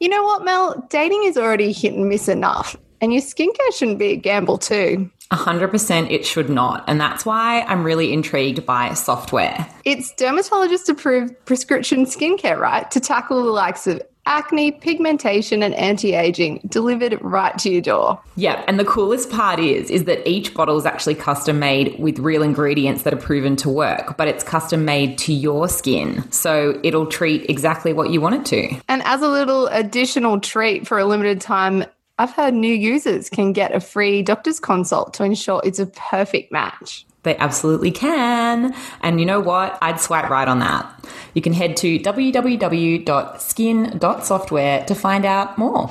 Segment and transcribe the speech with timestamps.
[0.00, 0.86] You know what, Mel?
[0.88, 5.10] Dating is already hit and miss enough, and your skincare shouldn't be a gamble too.
[5.30, 6.82] 100% it should not.
[6.88, 9.64] And that's why I'm really intrigued by software.
[9.84, 12.90] It's dermatologist approved prescription skincare, right?
[12.90, 18.20] To tackle the likes of acne, pigmentation, and anti-aging delivered right to your door.
[18.36, 22.18] Yeah, and the coolest part is is that each bottle is actually custom made with
[22.18, 26.30] real ingredients that are proven to work, but it's custom made to your skin.
[26.30, 28.80] So it'll treat exactly what you want it to.
[28.88, 31.84] And as a little additional treat for a limited time,
[32.18, 36.52] I've heard new users can get a free doctor's consult to ensure it's a perfect
[36.52, 37.06] match.
[37.22, 38.74] They absolutely can.
[39.02, 39.76] And you know what?
[39.82, 40.86] I'd swipe right on that.
[41.34, 45.90] You can head to www.skin.software to find out more.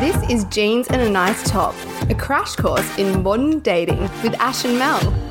[0.00, 1.74] This is Jeans and a Nice Top,
[2.08, 5.27] a crash course in modern dating with Ash and Mel.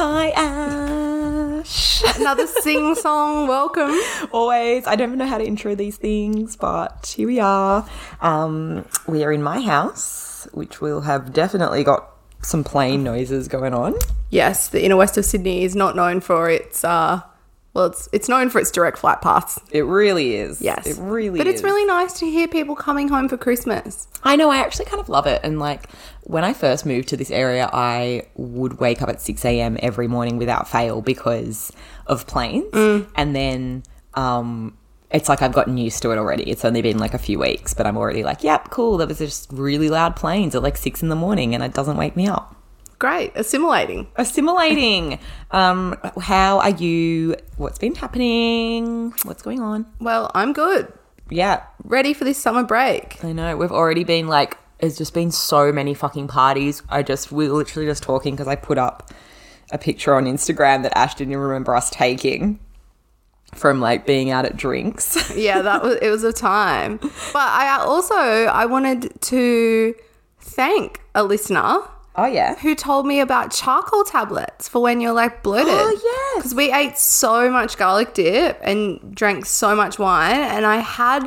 [0.00, 2.04] Hi, Ash.
[2.20, 3.48] Another sing song.
[3.48, 3.98] Welcome.
[4.30, 4.86] Always.
[4.86, 7.84] I don't even know how to intro these things, but here we are.
[8.20, 12.10] Um, we are in my house, which will have definitely got
[12.42, 13.96] some plane noises going on.
[14.30, 17.22] Yes, the inner west of Sydney is not known for its uh
[17.78, 19.60] well it's it's known for its direct flight paths.
[19.70, 20.60] It really is.
[20.60, 20.84] Yes.
[20.84, 21.44] It really is.
[21.44, 21.54] But is.
[21.54, 24.08] it's really nice to hear people coming home for Christmas.
[24.24, 25.40] I know, I actually kind of love it.
[25.44, 25.88] And like
[26.24, 29.78] when I first moved to this area, I would wake up at 6 a.m.
[29.80, 31.72] every morning without fail because
[32.06, 32.68] of planes.
[33.14, 33.84] And then
[34.14, 34.76] um,
[35.12, 36.50] it's like I've gotten used to it already.
[36.50, 38.96] It's only been like a few weeks, but I'm already like, yep, cool.
[38.96, 41.96] There was just really loud planes at like six in the morning and it doesn't
[41.96, 42.56] wake me up.
[42.98, 44.08] Great, assimilating.
[44.16, 45.20] Assimilating.
[45.52, 47.36] um, how are you?
[47.56, 49.12] What's been happening?
[49.22, 49.86] What's going on?
[50.00, 50.92] Well, I'm good.
[51.30, 53.22] Yeah, Ready for this summer break.
[53.24, 53.56] I know.
[53.56, 56.82] We've already been like, it's just been so many fucking parties.
[56.88, 59.10] I just, we were literally just talking because I put up
[59.70, 62.58] a picture on Instagram that Ash didn't remember us taking
[63.54, 65.30] from like being out at drinks.
[65.36, 66.98] Yeah, that was it was a time.
[66.98, 69.94] But I also I wanted to
[70.40, 71.80] thank a listener
[72.18, 72.56] oh, yeah.
[72.56, 75.68] who told me about charcoal tablets for when you're like bloated.
[75.72, 76.00] Oh,
[76.34, 76.36] yes.
[76.42, 81.26] Because we ate so much garlic dip and drank so much wine, and I had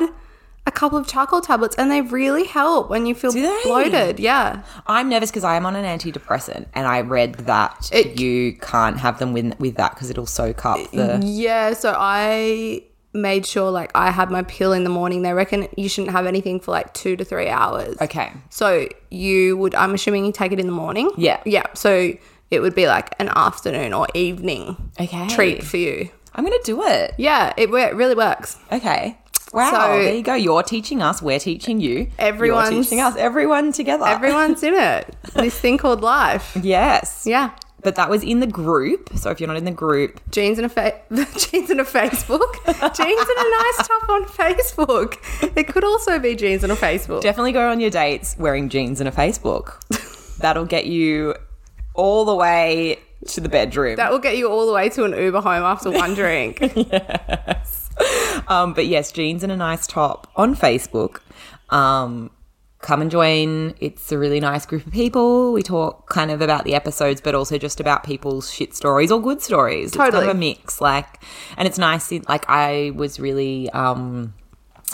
[0.64, 3.32] a couple of charcoal tablets, and they really help when you feel
[3.64, 4.20] bloated.
[4.20, 4.62] Yeah.
[4.86, 8.98] I'm nervous because I am on an antidepressant and I read that It- you can't
[8.98, 11.20] have them with, with that because it'll soak up the.
[11.24, 15.22] Yeah, so I made sure like I had my pill in the morning.
[15.22, 17.96] They reckon you shouldn't have anything for like two to three hours.
[18.00, 18.32] Okay.
[18.50, 21.10] So you would, I'm assuming you take it in the morning.
[21.16, 21.40] Yeah.
[21.44, 21.66] Yeah.
[21.74, 22.12] So
[22.50, 25.28] it would be like an afternoon or evening Okay.
[25.28, 26.08] treat for you.
[26.34, 27.14] I'm going to do it.
[27.18, 28.58] Yeah, it, it really works.
[28.72, 29.18] Okay.
[29.52, 29.70] Wow.
[29.70, 30.32] So- there you go.
[30.34, 31.20] You're teaching us.
[31.20, 32.08] We're teaching you.
[32.18, 33.16] Everyone's- You're teaching us.
[33.16, 34.06] Everyone together.
[34.06, 35.14] Everyone's in it.
[35.34, 36.56] This thing called life.
[36.62, 37.24] Yes.
[37.26, 37.50] Yeah.
[37.82, 39.10] But that was in the group.
[39.16, 42.52] So if you're not in the group, Jeans and a fa- jeans and a Facebook.
[42.94, 45.16] jeans and a nice top on Facebook.
[45.56, 47.22] It could also be jeans and a Facebook.
[47.22, 49.78] definitely go on your dates wearing jeans and a Facebook.
[50.38, 51.34] That'll get you
[51.94, 52.98] all the way
[53.28, 53.96] to the bedroom.
[53.96, 56.60] that will get you all the way to an Uber home after one drink.
[58.48, 61.20] Um, but yes, jeans and a nice top on Facebook.
[61.70, 62.30] Um,
[62.82, 63.74] come and join.
[63.80, 65.52] It's a really nice group of people.
[65.52, 69.22] We talk kind of about the episodes, but also just about people's shit stories or
[69.22, 69.88] good stories.
[69.88, 70.26] It's Totally.
[70.26, 70.80] kind of a mix.
[70.80, 71.22] Like,
[71.56, 72.12] and it's nice.
[72.28, 73.70] Like, I was really.
[73.70, 74.34] Um,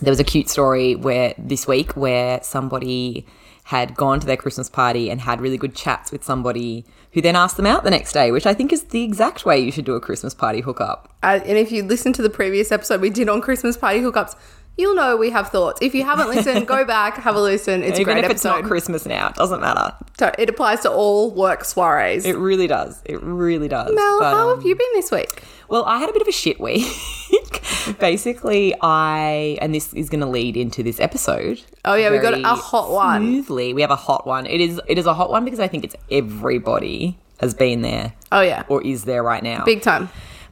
[0.00, 3.26] there was a cute story where this week where somebody
[3.64, 7.36] had gone to their Christmas party and had really good chats with somebody who then
[7.36, 9.84] asked them out the next day, which I think is the exact way you should
[9.84, 11.14] do a Christmas party hookup.
[11.22, 14.36] Uh, and if you listen to the previous episode we did on Christmas party hookups,
[14.78, 15.80] you'll know we have thoughts.
[15.82, 17.82] If you haven't listened, go back, have a listen.
[17.82, 18.60] It's a Even great if it's episode.
[18.62, 19.94] not Christmas now, it doesn't matter.
[20.18, 22.24] So it applies to all work soirees.
[22.24, 23.02] It really does.
[23.04, 23.94] It really does.
[23.94, 25.42] Mel, But, how um, have you been this week?
[25.68, 26.86] Well, I had a bit of a shit week.
[27.98, 31.60] Basically, I and this is going to lead into this episode.
[31.84, 33.22] Oh, yeah, we got a hot one.
[33.22, 34.46] Smoothly, we have a hot one.
[34.46, 38.12] It is it is a hot one because I think it's everybody has been there
[38.32, 39.64] Oh yeah, or is there right now.
[39.64, 40.08] big time.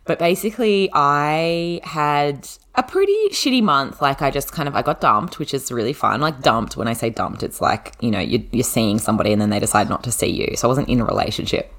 [0.06, 4.00] But basically, I had a pretty shitty month.
[4.00, 6.20] Like, I just kind of I got dumped, which is really fun.
[6.20, 6.76] Like, dumped.
[6.76, 9.60] When I say dumped, it's like you know you're, you're seeing somebody and then they
[9.60, 10.56] decide not to see you.
[10.56, 11.72] So I wasn't in a relationship,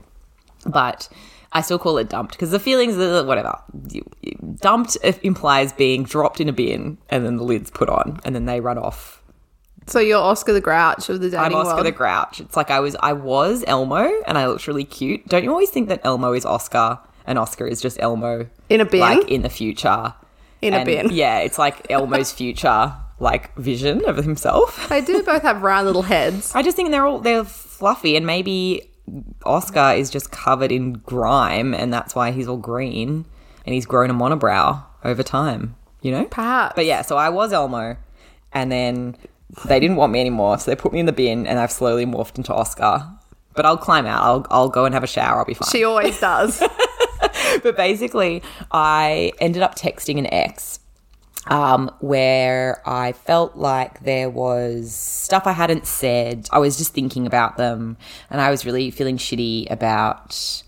[0.66, 1.08] but
[1.54, 3.58] I still call it dumped because the feelings, are whatever.
[4.60, 8.46] Dumped implies being dropped in a bin and then the lid's put on and then
[8.46, 9.24] they run off
[9.88, 11.86] So you're Oscar the Grouch of the dating I'm Oscar world.
[11.86, 12.42] the Grouch.
[12.42, 15.26] It's like I was I was Elmo and I looked really cute.
[15.28, 18.86] Don't you always think that Elmo is Oscar and Oscar is just Elmo In a
[18.86, 19.00] bin?
[19.02, 20.14] like in the future?
[20.62, 21.10] In a bin.
[21.12, 24.90] Yeah, it's like Elmo's future like vision of himself.
[24.90, 26.54] They do both have round little heads.
[26.56, 28.90] I just think they're all they're fluffy, and maybe
[29.46, 33.26] Oscar is just covered in grime, and that's why he's all green,
[33.66, 35.76] and he's grown a monobrow over time.
[36.02, 36.74] You know, Perhaps.
[36.76, 37.98] But yeah, so I was Elmo,
[38.54, 39.18] and then
[39.66, 42.06] they didn't want me anymore, so they put me in the bin, and I've slowly
[42.06, 43.08] morphed into Oscar.
[43.56, 44.22] But I'll climb out.
[44.24, 45.40] I'll I'll go and have a shower.
[45.40, 45.70] I'll be fine.
[45.72, 46.62] She always does.
[47.64, 48.42] but basically,
[48.72, 50.80] I ended up texting an ex
[51.50, 56.48] um, where I felt like there was stuff I hadn't said.
[56.52, 57.98] I was just thinking about them,
[58.30, 60.64] and I was really feeling shitty about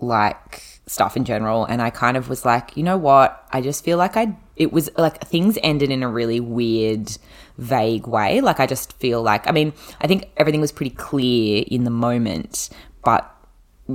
[0.00, 1.64] like stuff in general.
[1.64, 3.46] And I kind of was like, you know what?
[3.52, 4.36] I just feel like I.
[4.56, 7.16] It was like things ended in a really weird,
[7.56, 8.40] vague way.
[8.40, 9.48] Like I just feel like.
[9.48, 12.68] I mean, I think everything was pretty clear in the moment,
[13.02, 13.31] but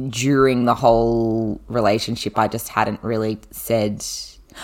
[0.10, 4.06] during the whole relationship, I just hadn't really said.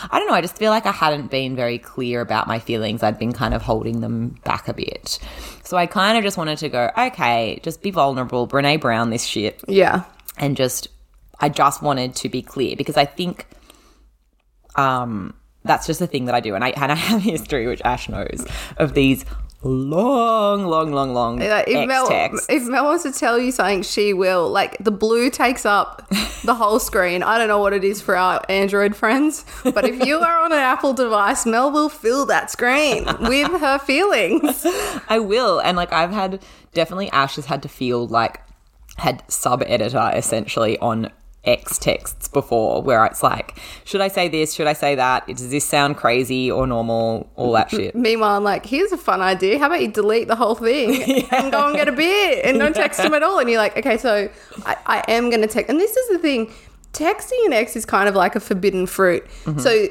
[0.09, 0.33] I don't know.
[0.33, 3.03] I just feel like I hadn't been very clear about my feelings.
[3.03, 5.19] I'd been kind of holding them back a bit.
[5.63, 9.23] So I kind of just wanted to go, okay, just be vulnerable, Brene Brown, this
[9.23, 10.05] shit, yeah.
[10.37, 10.87] and just,
[11.39, 13.45] I just wanted to be clear because I think,
[14.75, 17.67] um, that's just a thing that I do, and I and I have a history,
[17.67, 18.45] which Ash knows,
[18.77, 19.25] of these
[19.63, 22.07] long, long, long, long Like, if, Mel,
[22.49, 24.49] if Mel wants to tell you something, she will.
[24.49, 26.07] Like the blue takes up
[26.43, 27.23] the whole screen.
[27.23, 30.51] I don't know what it is for our Android friends, but if you are on
[30.51, 34.65] an Apple device, Mel will fill that screen with her feelings.
[35.09, 35.59] I will.
[35.59, 36.43] And like I've had
[36.73, 38.41] definitely Ash has had to feel like
[38.97, 41.11] had sub editor essentially on
[41.45, 44.53] X texts before where it's like, should I say this?
[44.53, 45.27] Should I say that?
[45.27, 47.29] Does this sound crazy or normal?
[47.35, 47.95] All that shit.
[47.95, 49.59] Meanwhile, I'm like, here's a fun idea.
[49.59, 52.73] How about you delete the whole thing and go and get a beer and don't
[52.75, 53.39] text him at all?
[53.39, 54.29] And you're like, okay, so
[54.65, 55.69] I, I am going to text.
[55.69, 56.51] And this is the thing
[56.93, 59.25] texting an ex is kind of like a forbidden fruit.
[59.43, 59.59] Mm-hmm.
[59.59, 59.87] So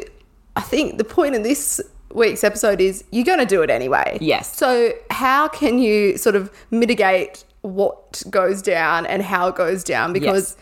[0.57, 1.81] I think the point of this
[2.15, 4.17] week's episode is you're going to do it anyway.
[4.21, 4.57] Yes.
[4.57, 10.13] So how can you sort of mitigate what goes down and how it goes down?
[10.13, 10.57] Because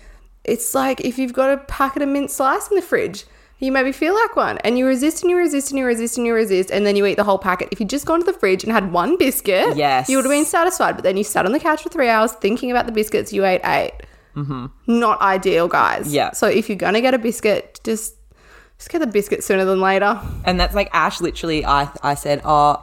[0.44, 3.24] it's like if you've got a packet of mint slice in the fridge,
[3.58, 6.26] you maybe feel like one, and you resist and you resist and you resist and
[6.26, 7.68] you resist, and then you eat the whole packet.
[7.70, 10.08] If you'd just gone to the fridge and had one biscuit, Yes.
[10.08, 10.94] you would have been satisfied.
[10.96, 13.32] But then you sat on the couch for three hours thinking about the biscuits.
[13.32, 13.92] You ate 8
[14.36, 14.66] Mm-hmm.
[14.86, 16.14] Not ideal, guys.
[16.14, 16.30] Yeah.
[16.32, 18.14] So if you're gonna get a biscuit, just
[18.78, 20.18] just get the biscuit sooner than later.
[20.44, 22.76] And that's like Ash literally I I said, Oh,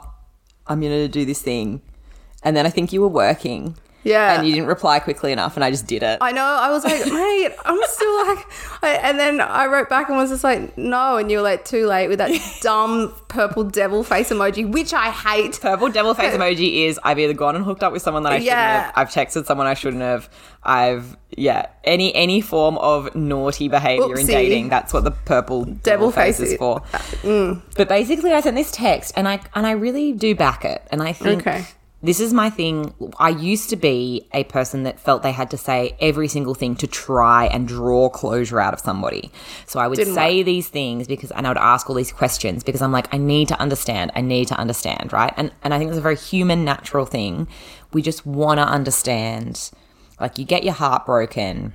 [0.66, 1.80] I'm gonna do this thing.
[2.44, 3.76] And then I think you were working.
[4.08, 4.34] Yeah.
[4.38, 6.18] And you didn't reply quickly enough and I just did it.
[6.20, 6.42] I know.
[6.44, 8.46] I was like, mate, I'm still like,
[8.82, 11.64] I, and then I wrote back and was just like, no, and you were like,
[11.64, 12.30] too late with that
[12.62, 15.60] dumb purple devil face emoji, which I hate.
[15.60, 18.36] Purple devil face emoji is I've either gone and hooked up with someone that I
[18.36, 18.82] shouldn't Yeah.
[18.84, 18.92] have.
[18.96, 20.28] I've texted someone I shouldn't have.
[20.62, 24.68] I've yeah any any form of naughty behavior in dating.
[24.70, 26.80] That's what the purple devil, face, face is for.
[27.22, 27.62] Mm.
[27.76, 30.82] But basically, I sent this text, and I and I really do back it.
[30.90, 31.64] And I think Okay.
[32.00, 32.94] This is my thing.
[33.18, 36.76] I used to be a person that felt they had to say every single thing
[36.76, 39.32] to try and draw closure out of somebody.
[39.66, 42.62] So I would Didn't say these things because, and I would ask all these questions
[42.62, 44.12] because I'm like, I need to understand.
[44.14, 45.34] I need to understand, right?
[45.36, 47.48] And and I think it's a very human, natural thing.
[47.92, 49.70] We just want to understand.
[50.20, 51.72] Like you get your heart broken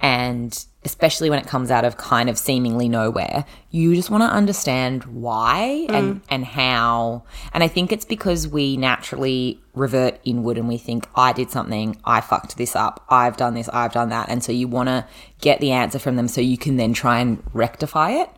[0.00, 4.28] and especially when it comes out of kind of seemingly nowhere you just want to
[4.28, 5.94] understand why hmm.
[5.94, 7.24] and and how.
[7.52, 11.96] And i think it's because we naturally revert inward and we think i did something
[12.04, 14.28] i fucked this up i've done this i've done that.
[14.28, 15.06] And so you want to
[15.40, 18.30] get the answer from them so you can then try and rectify it.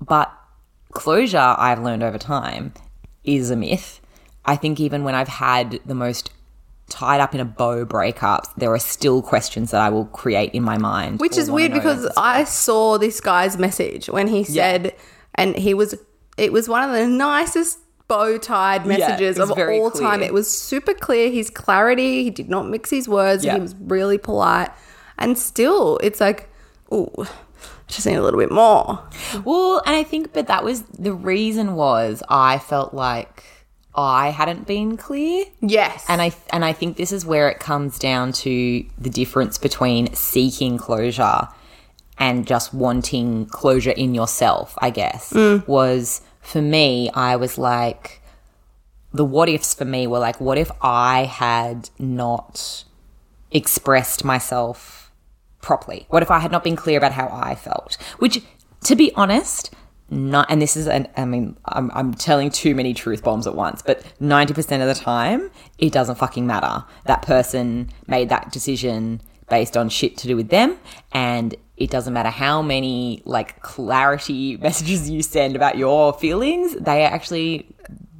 [0.00, 0.32] But
[0.92, 2.72] closure i've learned over time
[3.24, 4.00] is a myth.
[4.44, 6.30] I think even when i've had the most
[6.88, 10.62] tied up in a bow breakups there are still questions that i will create in
[10.62, 14.94] my mind Which is weird because I saw this guy's message when he said,
[15.34, 15.94] and he was,
[16.36, 17.78] it was one of the nicest
[18.08, 20.22] bow tied messages was of all time.
[20.22, 21.28] It was super clear.
[21.30, 23.54] His clarity, he did not mix his words, Yeah.
[23.54, 24.70] he was really polite.
[25.18, 26.48] And still, it's like,
[26.94, 27.26] ooh, I
[27.88, 29.02] just need a little bit more.
[29.44, 33.42] Well, and I think, but that was the reason was I felt like
[33.96, 36.04] I hadn't been clear, Yes.
[36.08, 40.12] and I and I think this is where it comes down to the difference between
[40.14, 41.48] seeking closure
[42.18, 44.74] and just wanting closure in yourself.
[44.78, 45.66] I guess mm.
[45.66, 47.10] was for me.
[47.10, 48.20] I was like,
[49.12, 52.84] the what ifs for me were like, what if I had not
[53.50, 55.10] expressed myself
[55.62, 56.06] properly?
[56.10, 57.96] What if I had not been clear about how I felt?
[58.18, 58.42] Which,
[58.84, 59.74] to be honest,
[60.10, 63.54] not, and this is, an, I mean, I'm, I'm telling too many truth bombs at
[63.54, 66.84] once, but 90% of the time, it doesn't fucking matter.
[67.06, 70.78] That person made that decision based on shit to do with them,
[71.12, 77.02] and it doesn't matter how many, like, clarity messages you send about your feelings, they
[77.02, 77.66] actually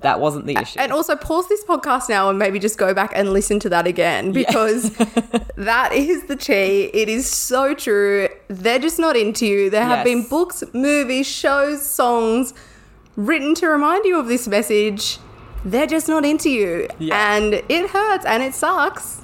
[0.06, 0.78] That wasn't the issue.
[0.78, 3.86] And also pause this podcast now and maybe just go back and listen to that
[3.88, 4.90] again because
[5.56, 6.84] that is the tea.
[6.94, 8.28] It is so true.
[8.46, 9.68] They're just not into you.
[9.68, 10.04] There have Yes.
[10.04, 12.54] been books, movies, shows, songs
[13.16, 15.18] written to remind you of this message.
[15.64, 16.86] They're just not into you.
[17.00, 17.34] Yeah.
[17.36, 19.22] And it hurts and it sucks.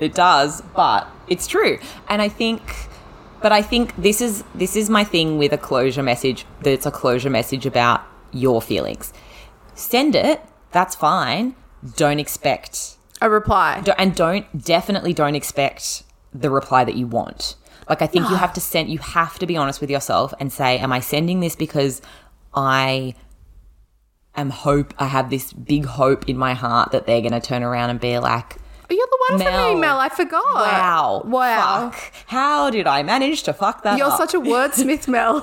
[0.00, 1.78] It does, but it's true.
[2.08, 2.62] And I think
[3.42, 6.86] but I think this is this is my thing with a closure message that it's
[6.86, 8.00] a closure message about
[8.32, 9.12] your feelings.
[9.78, 10.42] Send it,
[10.72, 11.54] that's fine.
[11.96, 13.80] Don't expect A reply.
[13.84, 16.02] don't- and don't definitely don't expect
[16.34, 17.54] the reply that you want.
[17.88, 18.38] Like I think you ah.
[18.38, 21.40] have to send you have to be honest with yourself and say am I sending
[21.40, 22.02] this because
[22.52, 23.14] I
[24.34, 27.62] am hope I have this big hope in my heart that they're going to turn
[27.62, 28.56] around and be like
[28.90, 29.68] You're the one Mel.
[29.68, 29.98] for me, Mel.
[29.98, 30.44] I forgot.
[30.54, 31.22] Wow.
[31.24, 31.90] Wow.
[31.90, 32.12] Fuck.
[32.26, 34.18] How did I manage to fuck that You're up?
[34.18, 35.40] such a wordsmith, Mel.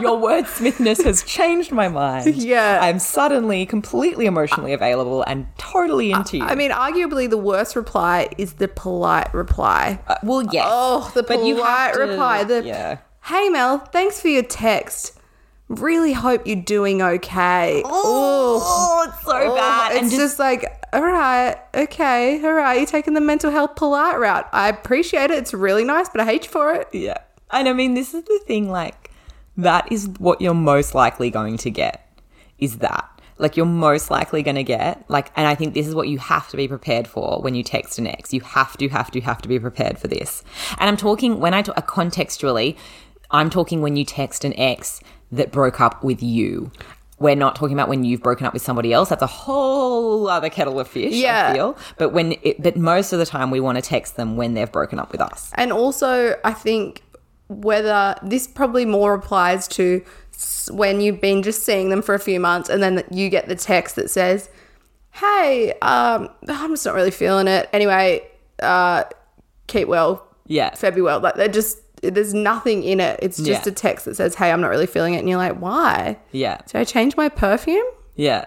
[0.00, 2.34] Your wordsmithness has changed my mind.
[2.34, 2.78] Yeah.
[2.82, 6.44] I'm suddenly completely emotionally available and totally into you.
[6.44, 9.98] I mean, arguably the worst reply is the polite reply.
[10.06, 10.66] Uh, well, yes.
[10.68, 12.44] Oh, the But polite to- reply.
[12.44, 12.98] The yeah.
[13.24, 15.18] Hey Mel, thanks for your text.
[15.68, 17.82] Really hope you're doing okay.
[17.84, 19.92] Oh, it's so Oh, bad.
[19.92, 22.74] It's and just, just, like, all right, okay, all right.
[22.76, 24.46] You're taking the mental health polite route.
[24.52, 25.38] I appreciate it.
[25.38, 26.88] It's really nice, but I hate you for it.
[26.92, 27.16] yeah.
[27.50, 28.70] And I mean, this is the thing.
[28.70, 29.01] Like,
[29.56, 32.08] that is what you're most likely going to get.
[32.58, 35.94] Is that like you're most likely going to get like, and I think this is
[35.94, 38.32] what you have to be prepared for when you text an ex.
[38.32, 40.44] You have to, have to, have to be prepared for this.
[40.78, 42.76] And I'm talking when I talk uh, contextually.
[43.30, 45.00] I'm talking when you text an ex
[45.32, 46.70] that broke up with you.
[47.18, 49.08] We're not talking about when you've broken up with somebody else.
[49.08, 51.14] That's a whole other kettle of fish.
[51.14, 51.50] Yeah.
[51.50, 51.78] I feel.
[51.96, 54.70] But when, it, but most of the time, we want to text them when they've
[54.70, 55.50] broken up with us.
[55.54, 57.02] And also, I think
[57.60, 60.04] whether this probably more applies to
[60.70, 63.54] when you've been just seeing them for a few months and then you get the
[63.54, 64.48] text that says,
[65.12, 67.68] Hey, um, I'm just not really feeling it.
[67.72, 68.26] Anyway,
[68.62, 69.04] uh,
[69.66, 70.70] keep well, Yeah.
[70.70, 71.20] Febby well.
[71.20, 73.20] Like, they're just, there's nothing in it.
[73.22, 73.72] It's just Yeah.
[73.72, 75.18] a text that says, Hey, I'm not really feeling it.
[75.18, 76.18] And you're like, Why?
[76.32, 76.58] Yeah.
[76.66, 77.86] Did I change my perfume?
[78.16, 78.46] Yeah.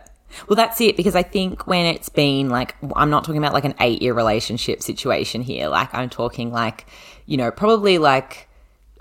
[0.49, 3.63] Well, that's it because I think when it's been like, I'm not talking about like
[3.63, 5.67] an eight year relationship situation here.
[5.69, 6.87] Like, I'm talking like,
[7.25, 8.49] you know, probably like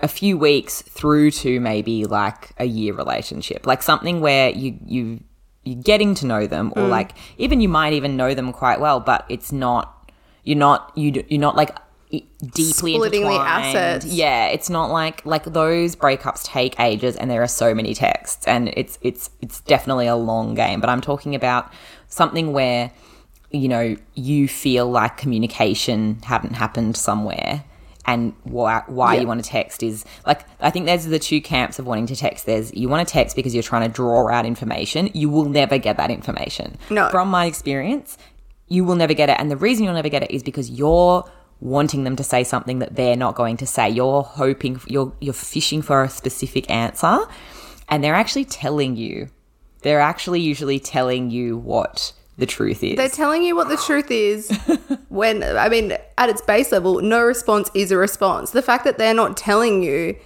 [0.01, 5.23] a few weeks through to maybe like a year relationship, like something where you, you,
[5.63, 6.89] you're getting to know them or mm.
[6.89, 10.11] like even you might even know them quite well, but it's not,
[10.43, 11.75] you're not, you you're not like
[12.53, 14.05] deeply Splitting the assets.
[14.05, 18.47] Yeah, it's not like like those breakups take ages and there are so many texts
[18.47, 21.71] and it's it's it's definitely a long game, but I'm talking about
[22.07, 22.91] something where
[23.51, 27.63] you know, you feel like communication hadn't happened somewhere
[28.07, 31.79] and why why you want to text is like I think there's the two camps
[31.79, 32.45] of wanting to text.
[32.45, 35.09] There's you want to text because you're trying to draw out information.
[35.13, 36.77] You will never get that information.
[36.89, 37.09] No.
[37.09, 38.17] From my experience,
[38.67, 39.37] you will never get it.
[39.39, 41.29] And the reason you'll never get it is because you're
[41.61, 43.89] wanting them to say something that they're not going to say.
[43.89, 47.25] You're hoping you're you're fishing for a specific answer
[47.89, 49.29] and they're actually telling you.
[49.81, 52.97] They're actually usually telling you what the truth is.
[52.97, 54.51] They're telling you what the truth is
[55.09, 58.51] when, I mean, at its base level, no response is a response.
[58.51, 60.17] The fact that they're not telling you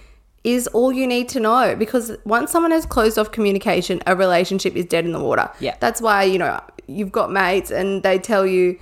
[0.42, 4.74] is all you need to know because once someone has closed off communication, a relationship
[4.74, 5.50] is dead in the water.
[5.60, 5.76] Yeah.
[5.80, 8.78] That's why, you know, you've got mates and they tell you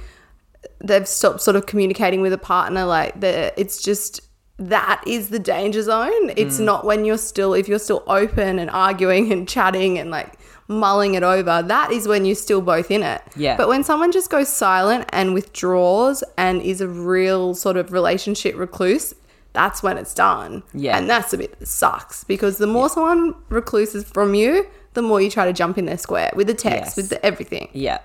[0.82, 2.84] they've stopped sort of communicating with a partner.
[2.84, 4.20] Like, the, it's just.
[4.60, 6.30] That is the danger zone.
[6.30, 6.34] Mm.
[6.36, 10.36] It's not when you're still, if you're still open and arguing and chatting and like
[10.68, 13.22] mulling it over, that is when you're still both in it.
[13.36, 13.56] Yeah.
[13.56, 18.54] But when someone just goes silent and withdraws and is a real sort of relationship
[18.56, 19.14] recluse,
[19.54, 20.62] that's when it's done.
[20.74, 20.96] Yeah.
[20.98, 25.20] And that's a bit that sucks because the more someone recluses from you, the more
[25.20, 26.96] you try to jump in their square with the text, Yes.
[26.96, 27.68] with the everything.
[27.72, 27.98] Yeah.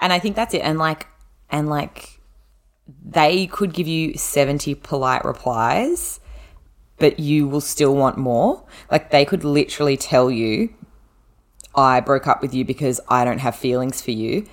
[0.00, 0.60] And I think that's it.
[0.60, 1.06] And like,
[1.50, 2.20] and like,
[3.04, 6.20] they could give you 70 polite replies,
[6.98, 8.64] but you will still want more.
[8.90, 10.70] Like, they could literally tell you,
[11.76, 14.46] I broke up with you because I don't have feelings for you.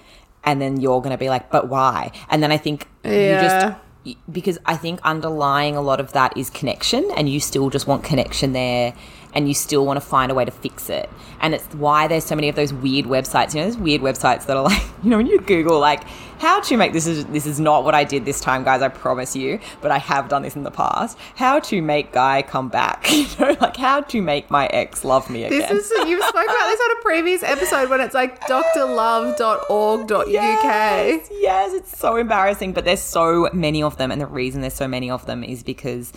[0.44, 2.12] And then you're going to be like, but why?
[2.30, 3.40] And then I think you Yeah.
[3.40, 7.88] just, because I think underlying a lot of that is connection, and you still just
[7.88, 8.94] want connection there,
[9.34, 11.10] and you still want to find a way to fix it.
[11.42, 13.54] And it's why there's so many of those weird websites.
[13.54, 16.04] You know, those weird websites that are like, you know, when you Google like
[16.44, 18.82] how to make this is this is not what I did this time, guys.
[18.82, 21.18] I promise you, but I have done this in the past.
[21.36, 23.10] How to make guy come back?
[23.14, 25.60] You know, like how to make my ex love me again.
[25.74, 30.28] This is you spoke about this on a previous episode when it's like drlove.org.uk.
[30.28, 34.74] Yes, yes, it's so embarrassing, but there's so many of them, and the reason there's
[34.74, 36.12] so many of them is because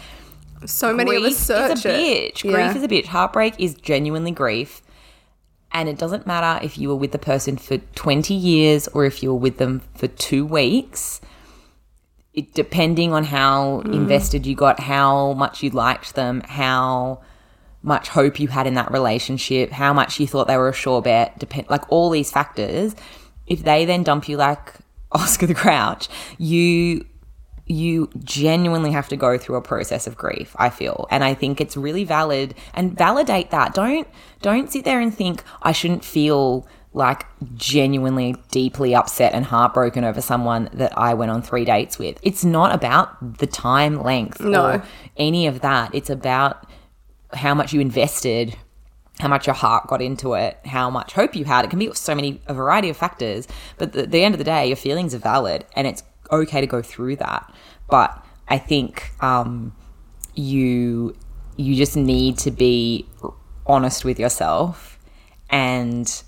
[0.65, 2.35] So many of us grief search is a it.
[2.35, 2.45] bitch.
[2.45, 2.53] Yeah.
[2.53, 3.07] Grief is a bitch.
[3.07, 4.83] Heartbreak is genuinely grief,
[5.73, 9.23] And it doesn't matter if you were with the person for 20 years or if
[9.23, 11.21] you were with them for two weeks.
[12.33, 13.95] It, depending on how mm.
[13.95, 17.23] invested you got, how much you liked them, how
[17.83, 21.01] much hope you had in that relationship, how much you thought they were a sure
[21.01, 22.95] bet, depend like all these factors.
[23.47, 24.75] If they then dump you like
[25.13, 27.07] Oscar the Grouch, you
[27.67, 31.61] you genuinely have to go through a process of grief i feel and i think
[31.61, 34.07] it's really valid and validate that don't
[34.41, 40.21] don't sit there and think i shouldn't feel like genuinely deeply upset and heartbroken over
[40.21, 44.65] someone that i went on three dates with it's not about the time length No.
[44.67, 44.85] or
[45.17, 46.71] any of that it's about
[47.33, 48.57] how much you invested
[49.19, 51.65] how much your heart got into it, how much hope you had.
[51.65, 53.49] It can be so many, a variety of factors.
[53.79, 56.67] But at the end of the day, your feelings are valid and it's okay to
[56.67, 57.53] go through that.
[57.89, 59.75] But I think um,
[60.35, 61.17] you
[61.57, 63.07] you just need to be
[63.67, 64.99] honest with yourself
[65.51, 66.23] and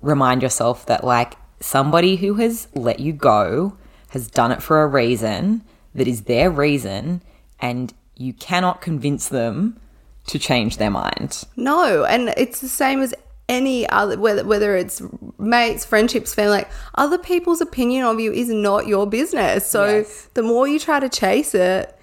[0.00, 3.76] remind yourself that like somebody who has let you go
[4.10, 5.62] has done it for a reason
[5.94, 7.22] that is their reason
[7.58, 9.80] and you cannot convince them
[10.26, 11.44] to change their mind.
[11.56, 13.14] No, and it's the same as
[13.50, 15.02] any other whether whether it's
[15.38, 16.52] mates, friendships, family.
[16.58, 19.66] Like other people's opinion of you is not your business.
[19.66, 20.28] So Yes.
[20.34, 21.94] the more you try to chase it,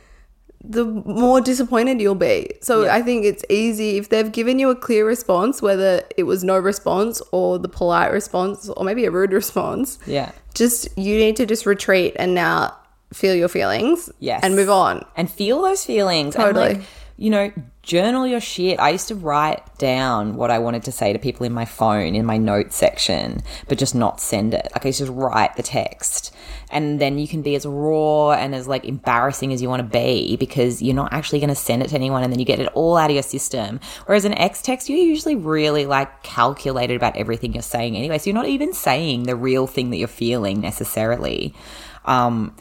[0.64, 2.52] the more disappointed you'll be.
[2.62, 2.96] So Yeah.
[2.96, 6.58] I think it's easy if they've given you a clear response, whether it was no
[6.58, 9.98] response or the polite response or maybe a rude response.
[10.06, 10.32] Yeah.
[10.54, 12.76] Just you need to just retreat and now
[13.14, 14.10] feel your feelings.
[14.20, 14.42] Yes.
[14.44, 15.06] And move on.
[15.16, 16.36] And feel those feelings.
[16.36, 16.74] And Totally.
[16.74, 16.82] like,
[17.18, 17.52] you know,
[17.88, 18.80] journal your shit.
[18.80, 22.16] I used to write down what I wanted to say to people in my phone,
[22.16, 24.68] in my notes section, but just not send it.
[24.74, 26.36] Like I used to just write the text.
[26.70, 29.88] And then you can be as raw and as like embarrassing as you want to
[29.88, 32.60] be because you're not actually going to send it to anyone and then you get
[32.60, 33.80] it all out of your system.
[34.06, 38.18] Whereas an X text, you're usually really like calculated about everything you're saying anyway.
[38.18, 41.56] So you're not even saying the real thing that you're feeling necessarily.
[42.04, 42.54] Um,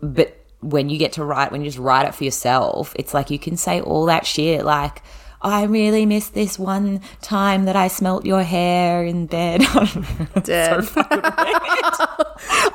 [0.00, 3.30] but when you get to write when you just write it for yourself it's like
[3.30, 5.02] you can say all that shit like
[5.40, 9.60] I really miss this one time that I smelt your hair in bed.
[10.42, 10.84] Dead.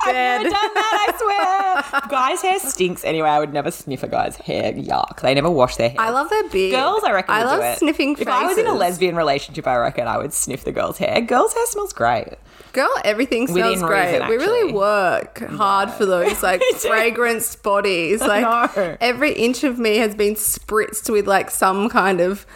[0.05, 2.09] I've never done that, I swear.
[2.09, 3.29] guys' hair stinks anyway.
[3.29, 4.73] I would never sniff a guy's hair.
[4.73, 5.21] Yuck.
[5.21, 5.99] They never wash their hair.
[5.99, 6.73] I love their beard.
[6.73, 7.35] Girls, I reckon.
[7.35, 10.63] I love sniffing If I was in a lesbian relationship, I reckon I would sniff
[10.63, 11.21] the girl's hair.
[11.21, 12.29] Girl's hair smells great.
[12.73, 14.13] Girl, everything smells Within great.
[14.13, 18.19] reason, we really work hard for those like fragranced bodies.
[18.21, 22.47] Like every inch of me has been spritzed with like some kind of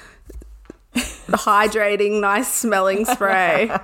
[1.27, 3.71] hydrating, nice smelling spray.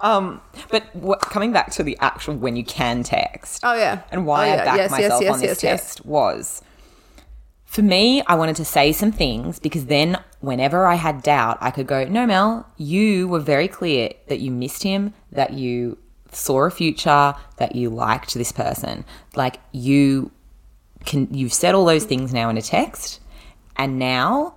[0.00, 3.60] Um, but what, coming back to the actual when you can text.
[3.62, 4.02] Oh yeah.
[4.10, 5.80] and why Oh, I backed Yes, yes, myself yes, on this yes, yes.
[5.80, 6.62] text was
[7.66, 11.70] for me, I wanted to say some things because then whenever I had doubt, I
[11.70, 15.96] could go, No, Mel, you were very clear that you missed him, that you
[16.32, 19.04] saw a future, that you liked this person.
[19.36, 20.32] Like you
[21.06, 23.20] can you've said all those things now in a text
[23.76, 24.54] and now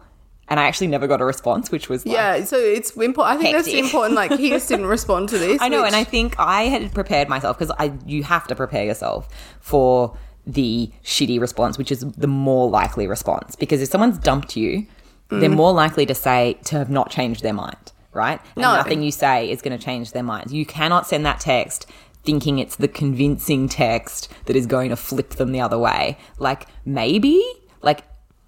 [0.47, 3.39] and I actually never got a response, which was like, Yeah, so it's important.
[3.39, 3.83] I think that's Hectic.
[3.85, 4.15] important.
[4.15, 5.61] Like he just didn't respond to this.
[5.61, 8.55] I know, which- and I think I had prepared myself because I you have to
[8.55, 9.27] prepare yourself
[9.59, 10.15] for
[10.47, 13.55] the shitty response, which is the more likely response.
[13.55, 14.85] Because if someone's dumped you,
[15.29, 15.55] they're Mm.
[15.55, 18.39] more likely to say to have not changed their mind, right?
[18.55, 18.75] And No.
[18.75, 20.53] nothing you say is going to change their minds.
[20.53, 21.87] You cannot send that text
[22.23, 26.17] thinking it's the convincing text that is going to flip them the other way.
[26.37, 27.43] Like maybe,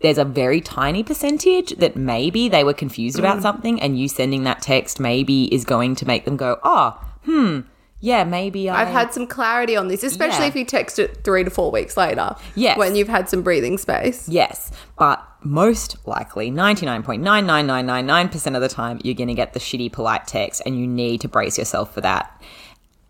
[0.01, 3.21] there's a very tiny percentage that maybe they were confused Mm.
[3.21, 6.99] about something and you sending that text maybe is going to make them go, oh,
[7.25, 7.61] hmm,
[7.99, 8.81] yeah, maybe I.
[8.83, 10.49] I've had some clarity on this, especially Yeah.
[10.49, 12.35] if you text it three to four weeks later.
[12.53, 12.77] Yes.
[12.77, 14.29] When you've had some breathing space.
[14.29, 20.27] Yes, but most likely, 99.99999% of the time, you're going to get the shitty polite
[20.27, 22.39] text and you need to brace yourself for that.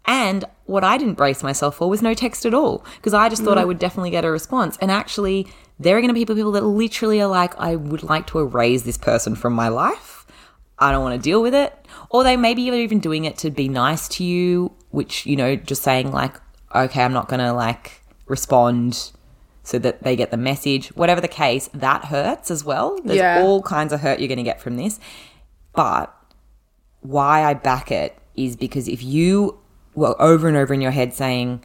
[0.06, 3.44] And what I didn't brace myself for was no text at all because I just
[3.44, 4.78] thought I would definitely get a response.
[4.80, 5.48] And actually,
[5.80, 8.84] there are going to be people that literally are like, I would like to erase
[8.84, 10.26] this person from my life.
[10.80, 11.74] I don't want to deal with it.
[12.10, 15.56] Or they maybe are even doing it to be nice to you, which, you know,
[15.56, 16.36] just saying like,
[16.74, 19.12] okay, I'm not going to like respond
[19.64, 20.88] so that they get the message.
[20.90, 22.98] Whatever the case, that hurts as well.
[23.04, 23.42] There's Yeah.
[23.44, 25.00] all kinds of hurt you're going to get from this.
[25.74, 26.14] But
[27.02, 29.60] why I back it is because if you
[29.94, 31.64] were over and over in your head saying,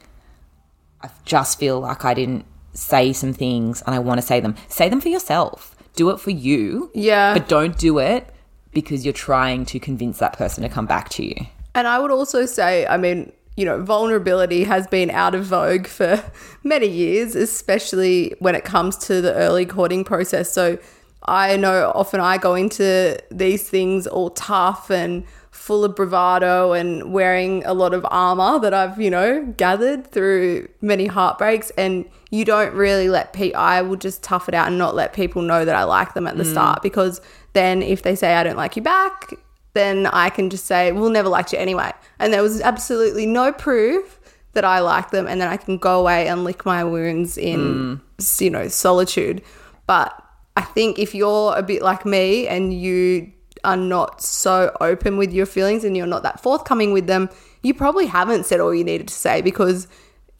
[1.02, 4.56] I just feel like I didn't say some things and I want to say them,
[4.68, 5.76] say them for yourself.
[5.94, 6.90] Do it for you.
[6.94, 7.34] Yeah.
[7.34, 8.32] But don't do it
[8.72, 11.46] because you're trying to convince that person to come back to you.
[11.74, 15.86] And I would also say, I mean, you know, vulnerability has been out of vogue
[15.86, 16.22] for
[16.64, 20.52] many years, especially when it comes to the early courting process.
[20.52, 20.78] So
[21.24, 27.12] I know often I go into these things all tough and full of bravado and
[27.12, 31.70] wearing a lot of armor that I've, you know, gathered through many heartbreaks.
[31.76, 35.12] And you don't really let people, I will just tough it out and not let
[35.12, 36.50] people know that I like them at the mm.
[36.50, 37.20] start because
[37.52, 39.34] then if they say I don't like you back,
[39.74, 41.92] then I can just say, we'll never liked you anyway.
[42.18, 44.18] And there was absolutely no proof
[44.54, 45.26] that I like them.
[45.26, 48.40] And then I can go away and lick my wounds in, mm.
[48.40, 49.42] you know, solitude.
[49.86, 50.18] But
[50.56, 53.30] I think if you're a bit like me and you
[53.62, 57.28] are not so open with your feelings and you're not that forthcoming with them,
[57.62, 59.86] you probably haven't said all you needed to say because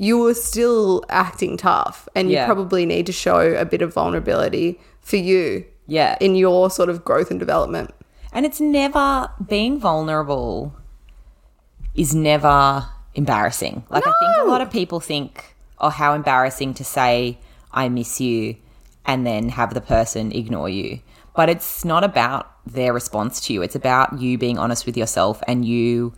[0.03, 4.69] you were still acting tough and you probably need to show a bit of vulnerability
[5.01, 6.17] for you Yeah.
[6.21, 7.95] in your sort of growth and development.
[8.33, 10.75] And it's never being vulnerable
[11.95, 13.85] is never embarrassing.
[13.91, 17.38] Like I think a lot of people think, oh, how embarrassing to say
[17.73, 18.57] I miss you
[19.05, 20.99] and then have the person ignore you.
[21.37, 23.62] But it's not about their response to you.
[23.62, 26.12] It's about you being honest with yourself and you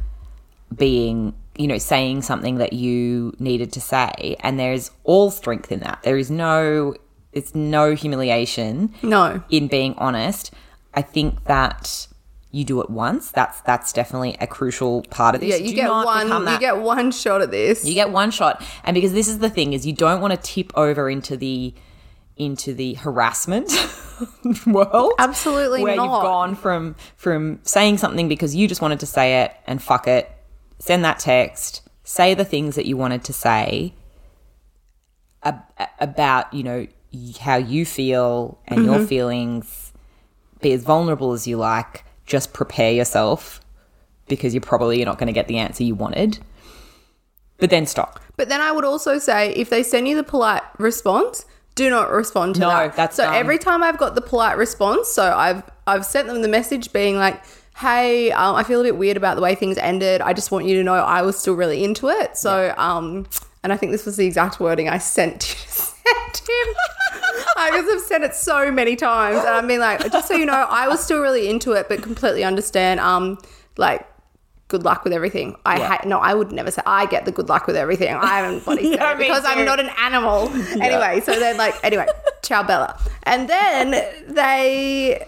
[0.74, 4.36] being, you know, saying something that you needed to say.
[4.40, 6.00] And there's all strength in that.
[6.02, 6.94] There is no
[7.32, 9.42] it's no humiliation No.
[9.50, 10.52] in being honest.
[10.94, 12.06] I think that
[12.52, 13.32] you do it once.
[13.32, 15.50] That's that's definitely a crucial part of this.
[15.50, 17.84] Yeah, you Do get one you get one shot at this.
[17.84, 20.36] you get one shot, and because this is the thing is you don't want to
[20.38, 21.74] tip over into the
[22.36, 23.70] into the harassment
[24.66, 25.12] world.
[25.18, 26.04] Absolutely where not.
[26.04, 30.06] you've gone from from saying something because you just wanted to say it and fuck
[30.06, 30.30] it,
[30.78, 33.94] send that text, say the things that you wanted to say
[35.42, 35.62] ab-
[36.00, 36.86] about you know
[37.40, 38.92] how you feel and Mm-hmm.
[38.92, 39.92] your feelings.
[40.60, 42.04] Be as vulnerable as you like.
[42.26, 43.60] Just prepare yourself
[44.28, 46.38] because you're probably not going to get the answer you wanted.
[47.58, 48.18] But then stop.
[48.36, 52.10] But then I would also say if they send you the polite response, do not
[52.10, 52.96] respond to No, that.
[52.96, 53.34] that's so dumb.
[53.34, 57.16] every time I've got the polite response, so I've I've sent them the message being
[57.16, 57.42] like,
[57.76, 60.20] "Hey, um, I feel a bit weird about the way things ended.
[60.20, 63.26] I just want you to know I was still really into it." So, um,
[63.62, 66.74] and I think this was the exact wording I sent sent him.
[67.56, 70.46] I just have said it so many times, and I've been like, just so you
[70.46, 73.00] know, I was still really into it, but completely understand.
[73.00, 73.38] Um,
[73.76, 74.06] like
[74.68, 75.54] good luck with everything.
[75.66, 75.88] I Yeah.
[75.98, 78.14] hate no, I would never say I get the good luck with everything.
[78.14, 79.48] I haven't bloody said Yeah, it me because too.
[79.48, 80.48] I'm not an animal.
[80.82, 82.06] Anyway, so then like anyway,
[82.42, 82.98] ciao Bella.
[83.24, 83.90] And then
[84.26, 85.26] they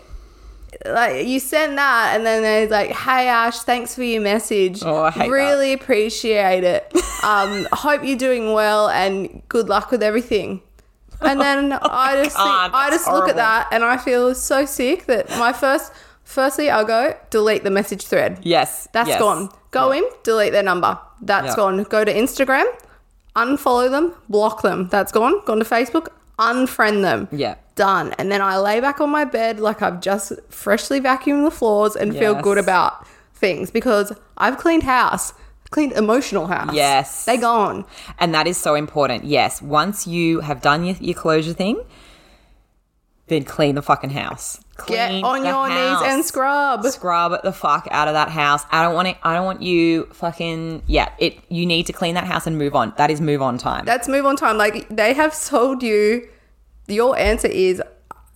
[0.85, 4.83] like you send that and then they're like, Hey Ash, thanks for your message.
[4.83, 6.93] Oh, I hate really appreciate it.
[7.25, 10.63] Um, hope you're doing well and good luck with everything.
[11.21, 15.07] And then I just think, I just look at that and I feel so sick
[15.07, 15.93] that my first
[16.25, 18.41] firstly I'll go delete the message thread.
[18.43, 18.89] Yes.
[18.93, 19.21] That's yes.
[19.21, 19.49] gone.
[19.71, 20.99] Go in, delete their number.
[21.23, 21.57] That's Yeah.
[21.57, 21.83] gone.
[21.85, 22.65] Go to Instagram,
[23.35, 24.89] unfollow them, block them.
[24.89, 25.45] That's gone.
[25.45, 27.29] Gone to Facebook, unfriend them.
[27.33, 27.57] Yeah.
[27.75, 28.15] Done.
[28.19, 31.95] And then I lay back on my bed like I've just freshly vacuumed the floors
[31.97, 32.43] and feel Yes.
[32.43, 35.33] good about things because I've cleaned house,
[35.71, 36.75] cleaned emotional house.
[36.75, 37.25] Yes.
[37.27, 37.85] They gone.
[38.19, 39.25] And that is so important.
[39.25, 39.61] Yes.
[39.61, 41.83] Once you have done your, your closure thing,
[43.27, 44.61] then clean the fucking house.
[44.87, 46.85] Get on your knees and scrub.
[46.85, 48.65] Scrub the fuck out of that house.
[48.71, 49.17] I don't want it.
[49.23, 50.83] I don't want you fucking.
[50.87, 51.09] Yeah.
[51.19, 51.39] It.
[51.49, 52.93] You need to clean that house and move on.
[52.99, 53.85] That is move on time.
[53.85, 54.59] That's move on time.
[54.59, 56.29] Like they have told you
[56.89, 57.83] your answer is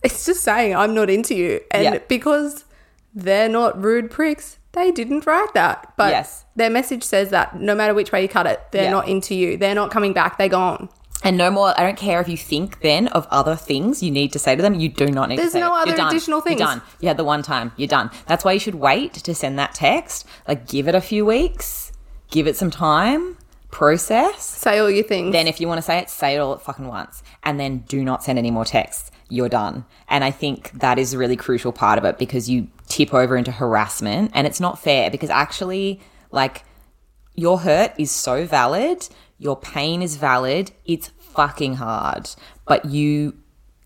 [0.03, 1.61] it's just saying I'm not into you.
[1.71, 1.99] And Yeah.
[2.07, 2.65] because
[3.13, 5.93] they're not rude pricks, they didn't write that.
[5.97, 6.45] But Yes.
[6.55, 8.91] their message says that no matter which way you cut it, they're Yeah.
[8.91, 9.57] not into you.
[9.57, 10.37] They're not coming back.
[10.37, 10.89] They're gone.
[11.23, 11.79] And no more.
[11.79, 14.61] I don't care if you think then of other things you need to say to
[14.61, 14.73] them.
[14.79, 15.81] You do not need There's to say no it.
[15.81, 16.07] other You're done.
[16.07, 16.59] additional things.
[16.59, 16.81] You're done.
[16.99, 17.71] You had the one time.
[17.77, 18.09] You're done.
[18.25, 20.25] That's why you should wait to send that text.
[20.47, 21.91] Like, give it a few weeks.
[22.31, 23.37] Give it some time.
[23.69, 24.43] Process.
[24.43, 25.31] Say all your things.
[25.31, 27.79] Then, if you want to say it, say it all at fucking once, and then
[27.87, 29.11] do not send any more texts.
[29.29, 29.85] You're done.
[30.09, 33.37] And I think that is a really crucial part of it because you tip over
[33.37, 36.65] into harassment, and it's not fair because actually, like,
[37.35, 39.07] your hurt is so valid,
[39.41, 40.71] your pain is valid.
[40.85, 42.29] It's fucking hard,
[42.67, 43.33] but you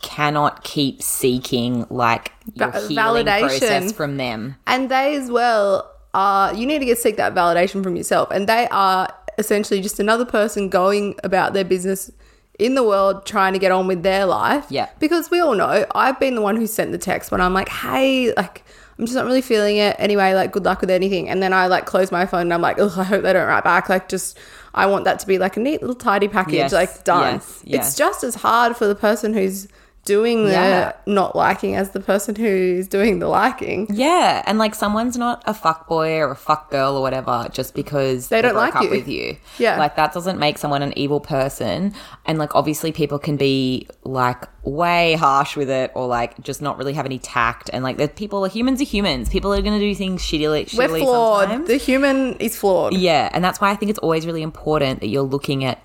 [0.01, 3.39] cannot keep seeking like your Va- healing validation.
[3.39, 4.57] process from them.
[4.67, 8.29] And they as well are, you need to get seek that validation from yourself.
[8.31, 12.11] And they are essentially just another person going about their business
[12.59, 14.65] in the world trying to get on with their life.
[14.69, 14.89] Yeah.
[14.99, 17.69] Because we all know I've been the one who sent the text when I'm like,
[17.69, 18.63] hey, like,
[18.97, 19.95] I'm just not really feeling it.
[19.99, 21.27] Anyway, like, good luck with anything.
[21.29, 23.47] And then I like close my phone and I'm like, ugh, I hope they don't
[23.47, 23.89] write back.
[23.89, 24.37] Like, just,
[24.73, 27.33] I want that to be like a neat little tidy package, Yes, like, done.
[27.35, 27.87] yes, yes.
[27.89, 29.67] It's just as hard for the person who's
[30.05, 30.91] doing the Yeah.
[31.07, 33.87] not liking as the person who's doing the liking.
[33.91, 37.73] Yeah, and like someone's not a fuck boy or a fuck girl or whatever just
[37.73, 38.89] because They don't like you.
[38.91, 39.37] with you.
[39.57, 39.77] Yeah.
[39.79, 41.93] like that doesn't make someone an evil person.
[42.25, 46.77] And like obviously people can be like way harsh with it or like just not
[46.77, 47.69] really have any tact.
[47.73, 49.27] And like the people, humans are humans.
[49.29, 50.71] People are gonna do things shittily.
[50.77, 51.47] We're flawed.
[51.49, 51.67] sometimes.
[51.67, 52.93] The human is flawed.
[52.93, 55.81] Yeah, and that's why I think it's always really important that you're looking at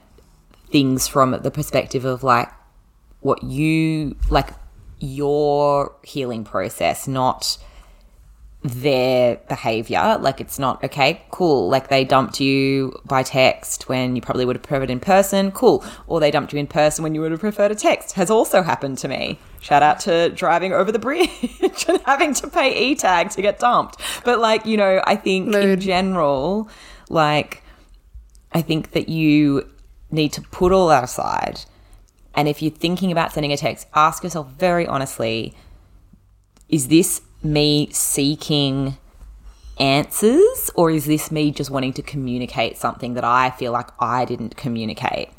[0.70, 2.48] things from the perspective of like
[3.20, 4.50] what you like
[4.98, 7.58] your healing process, not
[8.62, 10.18] their behavior.
[10.20, 11.68] Like it's not okay, cool.
[11.68, 15.84] Like they dumped you by text when you probably would have preferred in person, cool.
[16.06, 18.12] Or they dumped you in person when you would have preferred a text.
[18.12, 19.38] Has also happened to me.
[19.60, 23.58] Shout out to driving over the bridge and having to pay e tag to get
[23.58, 24.00] dumped.
[24.24, 26.68] But like you know, I think in general,
[27.08, 27.62] like
[28.52, 29.70] I think that you
[30.10, 31.60] need to put all that aside.
[32.34, 35.54] And if you're thinking about sending a text, ask yourself very honestly
[36.68, 38.96] is this me seeking
[39.78, 44.24] answers or is this me just wanting to communicate something that I feel like I
[44.24, 45.30] didn't communicate?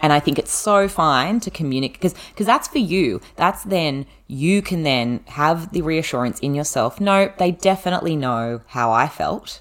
[0.00, 3.20] And I think it's so fine to communicate because because that's for you.
[3.36, 7.00] That's then you can then have the reassurance in yourself.
[7.00, 9.60] No, they definitely know how I felt.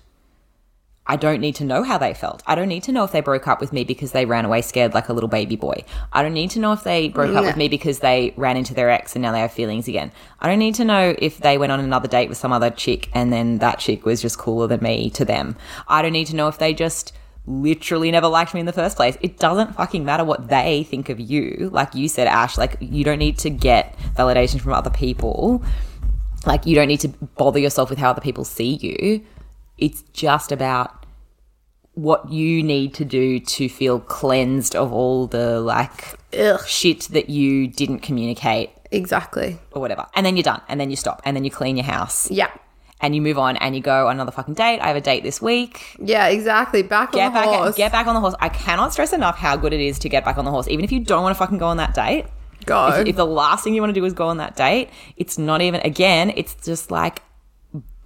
[1.08, 2.44] I don't need to know how they felt.
[2.46, 4.62] I don't need to know if they broke up with me because they ran away
[4.62, 5.84] scared like a little baby boy.
[6.14, 8.74] I don't need to know if they broke up with me because they ran into
[8.74, 10.12] their ex and now they have feelings again.
[10.40, 13.10] I don't need to know if they went on another date with some other chick
[13.14, 15.56] and then that chick was just cooler than me to them.
[15.88, 17.14] I don't need to know if they just
[17.48, 19.18] literally never liked me in the first place.
[19.22, 21.70] It doesn't fucking matter what they think of you.
[21.74, 25.64] Like you said, Ash, like you don't need to get validation from other people.
[26.46, 29.26] Like you don't need to bother yourself with how other people see you.
[29.82, 31.06] It's just about
[31.94, 36.60] what you need to do to feel cleansed of all the like Ugh.
[36.66, 39.58] shit that you didn't communicate Exactly.
[39.72, 40.06] or whatever.
[40.16, 40.62] And then you're done.
[40.70, 41.22] And then you stop.
[41.26, 42.32] And then you clean your house.
[42.32, 42.50] Yeah.
[43.02, 44.80] And you move on and you go on another fucking date.
[44.80, 45.98] I have a date this week.
[46.00, 46.84] Yeah, exactly.
[46.84, 47.76] Back Get on the back horse.
[47.76, 48.36] get back on the horse.
[48.40, 50.68] I cannot stress enough how good it is to get back on the horse.
[50.68, 52.26] Even if you don't want to fucking go on that date.
[52.66, 52.90] Go.
[52.90, 55.38] If, if the last thing you want to do is go on that date, it's
[55.40, 57.24] not even again, it's just like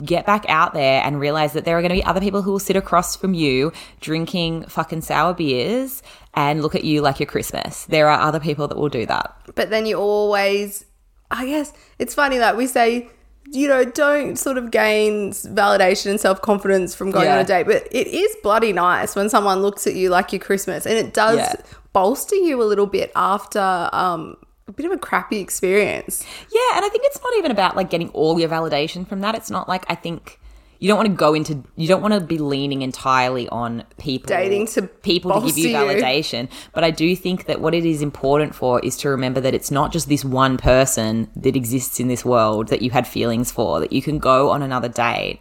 [0.05, 2.51] get back out there and realize that there are going to be other people who
[2.51, 6.01] will sit across from you drinking fucking sour beers
[6.33, 7.85] and look at you like you're Christmas.
[7.85, 9.35] There are other people that will do that.
[9.55, 10.85] but then you always
[11.31, 13.09] i guess it's funny that we say
[13.51, 17.35] you know don't sort of gain validation and self-confidence from going Yeah.
[17.35, 20.39] on a date but it is bloody nice when someone looks at you like you're
[20.39, 21.55] christmas and it does Yeah.
[21.93, 26.85] bolster you a little bit after um a bit of a crappy experience Yeah, and
[26.85, 29.35] I think it's not even about like getting all your validation from that.
[29.35, 30.39] It's not like I think
[30.79, 34.27] you don't want to go into you don't want to be leaning entirely on people
[34.27, 35.75] Dating to people to give you you.
[35.75, 36.49] validation.
[36.73, 39.71] But I do think that what it is important for is to remember that it's
[39.71, 43.79] not just this one person that exists in this world that you had feelings for,
[43.79, 45.39] that you can go on another date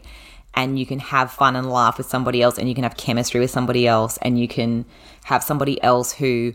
[0.54, 3.40] and you can have fun and laugh with somebody else and you can have chemistry
[3.40, 4.84] with somebody else and you can
[5.24, 6.52] have somebody else who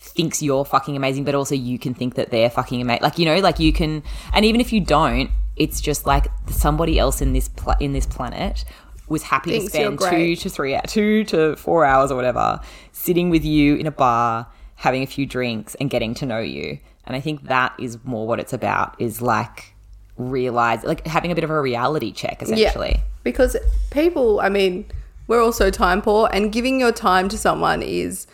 [0.00, 3.02] thinks you're fucking amazing, but also you can think that they're fucking amazing.
[3.02, 6.98] Like you know, like you can, and even if you don't, it's just like somebody
[6.98, 8.64] else in this pla- in this planet
[9.08, 12.60] was happy Thinks to spend two to three, two to four hours or whatever,
[12.92, 16.78] sitting with you in a bar, having a few drinks, and getting to know you.
[17.04, 18.94] And I think that is more what it's about.
[19.00, 19.74] Is like
[20.16, 22.94] realize, like having a bit of a reality check, essentially.
[22.96, 23.56] Yeah, because
[23.90, 24.86] people, I mean,
[25.26, 28.26] we're also time poor, and giving your time to someone is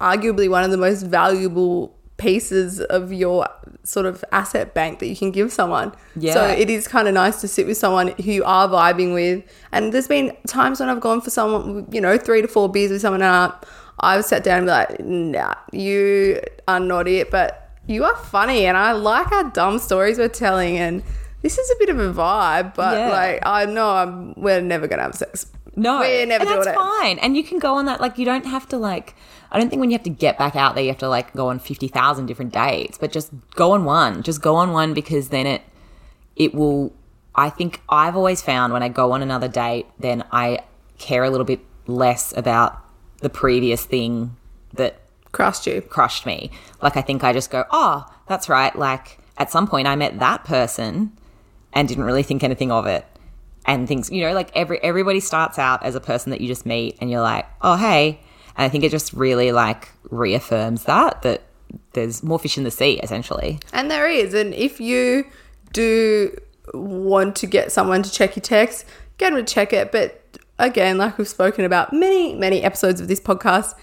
[0.00, 3.46] arguably one of the most valuable pieces of your
[3.84, 5.92] sort of asset bank that you can give someone.
[6.16, 6.34] Yeah.
[6.34, 9.44] So it is kind of nice to sit with someone who you are vibing with.
[9.72, 12.90] And there's been times when I've gone for someone, you know, three to four beers
[12.90, 13.52] with someone, and
[14.00, 18.66] I've sat down and be like, nah, you are not it, but you are funny,
[18.66, 21.02] and I like our dumb stories we're telling, and
[21.42, 23.08] this is a bit of a vibe, but Yeah.
[23.08, 25.46] like I know I'm we're never gonna have sex.
[25.76, 26.80] No, we're never and doing that's it.
[27.00, 27.18] fine.
[27.20, 28.00] And you can go on that.
[28.00, 29.14] Like you don't have to like.
[29.50, 31.32] I don't think when you have to get back out there, you have to like
[31.34, 32.98] go on fifty thousand different dates.
[32.98, 34.22] But just go on one.
[34.22, 35.62] Just go on one because then it
[36.36, 36.92] it will.
[37.34, 40.60] I think I've always found when I go on another date, then I
[40.98, 42.78] care a little bit less about
[43.20, 44.36] the previous thing
[44.74, 45.82] that Crushed you.
[45.82, 46.50] crushed me.
[46.82, 48.74] Like I think I just go, oh, that's right.
[48.76, 51.12] Like at some point I met that person
[51.72, 53.04] and didn't really think anything of it.
[53.66, 56.64] And things, you know, like every everybody starts out as a person that you just
[56.64, 58.20] meet and you're like, oh hey.
[58.58, 61.44] And I think it just really like reaffirms that that
[61.92, 63.60] there's more fish in the sea, essentially.
[63.72, 64.34] And there is.
[64.34, 65.24] And if you
[65.72, 66.36] do
[66.74, 68.84] want to get someone to check your text,
[69.16, 69.92] get them to check it.
[69.92, 70.22] But
[70.58, 73.74] again, like we've spoken about many, many episodes of this podcast,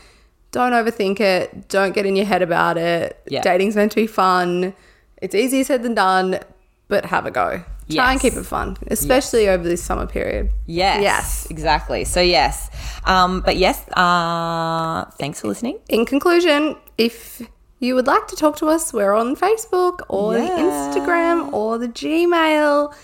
[0.52, 1.68] don't overthink it.
[1.70, 3.20] Don't get in your head about it.
[3.28, 3.42] Yeah.
[3.42, 4.74] Dating's meant to be fun.
[5.22, 6.40] It's easier said than done,
[6.88, 7.64] but have a go.
[7.90, 10.50] Try and keep it fun, especially over this summer period.
[10.66, 11.02] Yes.
[11.04, 11.48] Yes.
[11.52, 12.04] Exactly.
[12.04, 12.70] So yes.
[13.06, 15.80] Um, but yes, uh, thanks for listening.
[15.90, 17.44] In conclusion, if
[17.80, 21.88] you would like to talk to us, we're on Facebook or the Instagram or the
[21.88, 22.96] Gmail.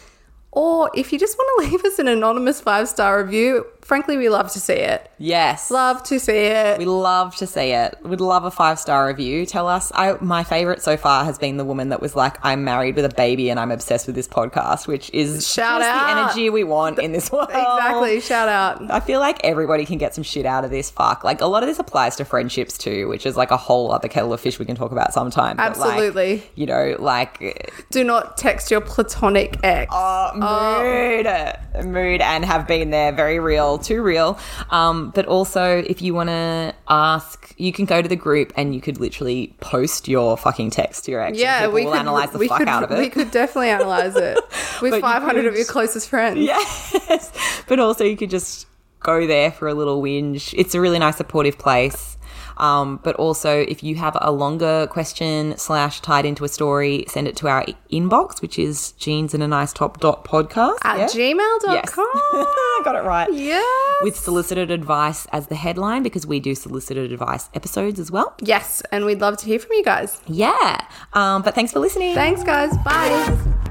[0.54, 4.28] Or if you just want to leave us an anonymous five star review, frankly, we
[4.28, 5.10] love to see it.
[5.18, 5.72] Yes.
[5.72, 6.78] Love to see it.
[6.78, 7.98] We love to see it.
[8.04, 9.46] We'd love a five star review.
[9.46, 9.92] Tell us.
[9.96, 13.06] I my favorite so far has been the woman that was like, "I'm married with
[13.06, 16.06] a baby and I'm obsessed with this podcast," which is Shout out.
[16.16, 17.50] the energy we want in this world.
[17.50, 18.20] Exactly.
[18.20, 18.92] Shout out.
[18.92, 20.90] I feel like everybody can get some shit out of this.
[20.90, 21.24] Fuck.
[21.24, 24.08] Like a lot of this applies to friendships too, which is like a whole other
[24.10, 25.56] kettle of fish we can talk about sometime.
[25.58, 26.44] But, like, Absolutely.
[26.56, 29.94] you know, like Do not text your platonic ex.
[29.94, 33.12] uh, mood, mood, and have been there.
[33.12, 34.40] Very real, too real.
[34.70, 38.74] Um, but also, if you want to ask, you can go to the group and
[38.74, 41.38] you could literally post your fucking text to your ex.
[41.38, 42.98] yeah, we will could analyze the we fuck could, out of it.
[42.98, 44.36] We could definitely analyze it
[44.82, 46.40] with But you 500 of your closest friends.
[46.40, 47.32] Yes.
[47.68, 48.68] But also you could just
[49.00, 50.54] go there for a little whinge.
[50.58, 52.18] It's a really nice supportive place.
[52.58, 57.28] Um, but also if you have a longer question slash tied into a story, send
[57.28, 60.78] it to our inbox, which is jeans and a nice top dot podcast.
[60.84, 61.08] At yeah?
[61.08, 61.74] gmail.com.
[61.74, 61.94] Yes.
[61.98, 63.32] I got it right.
[63.32, 63.62] Yeah.
[64.02, 68.34] With solicited advice as the headline because we do solicited advice episodes as well.
[68.42, 70.20] Yes, and we'd love to hear from you guys.
[70.28, 70.86] Yeah.
[71.14, 72.16] Um, but thanks for listening.
[72.16, 72.76] Thanks, guys.
[72.84, 73.71] Bye.